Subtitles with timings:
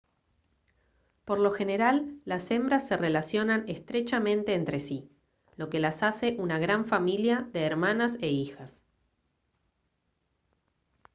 [1.25, 5.11] por lo general las hembras se relacionan estrechamente entre sí
[5.57, 8.81] lo que las hace una gran familia de hermanas e hijas